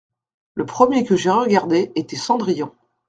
[0.55, 2.71] Le premier que j’ai regardé était Cendrillon.